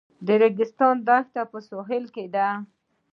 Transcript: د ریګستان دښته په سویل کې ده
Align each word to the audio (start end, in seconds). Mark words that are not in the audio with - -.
د 0.25 0.27
ریګستان 0.41 0.95
دښته 1.07 1.41
په 1.51 1.59
سویل 1.67 2.05
کې 2.15 2.25
ده 2.35 2.47